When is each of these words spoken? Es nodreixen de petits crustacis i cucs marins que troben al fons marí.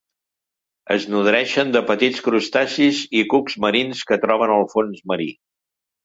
Es 0.93 1.03
nodreixen 1.15 1.73
de 1.75 1.83
petits 1.89 2.23
crustacis 2.27 3.01
i 3.19 3.21
cucs 3.33 3.57
marins 3.65 4.01
que 4.13 4.19
troben 4.23 4.55
al 4.55 4.65
fons 4.73 5.05
marí. 5.13 5.29